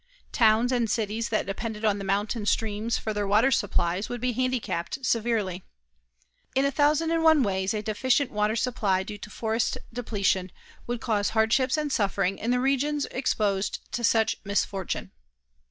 Towns 0.31 0.71
and 0.71 0.89
cities 0.89 1.29
that 1.29 1.45
depended 1.45 1.85
on 1.85 1.99
the 1.99 2.03
mountain 2.03 2.47
streams 2.47 2.97
for 2.97 3.13
their 3.13 3.27
water 3.27 3.51
supplies 3.51 4.09
would 4.09 4.19
be 4.19 4.33
handicapped 4.33 5.05
severely. 5.05 5.63
In 6.55 6.65
a 6.65 6.71
thousand 6.71 7.11
and 7.11 7.21
one 7.23 7.43
ways, 7.43 7.71
a 7.75 7.83
deficient 7.83 8.31
water 8.31 8.55
supply 8.55 9.03
due 9.03 9.19
to 9.19 9.29
forest 9.29 9.77
depletion 9.93 10.51
would 10.87 11.01
cause 11.01 11.29
hardships 11.37 11.77
and 11.77 11.91
suffering 11.91 12.39
in 12.39 12.49
the 12.49 12.59
regions 12.59 13.05
exposed 13.11 13.91
to 13.91 14.03
such 14.03 14.37
misfortune. 14.43 15.11